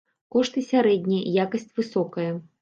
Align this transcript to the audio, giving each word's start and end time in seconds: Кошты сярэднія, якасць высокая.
Кошты 0.35 0.63
сярэднія, 0.69 1.29
якасць 1.45 1.69
высокая. 1.83 2.29